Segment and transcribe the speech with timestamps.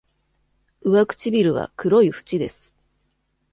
[0.81, 2.75] 上唇は黒い縁です。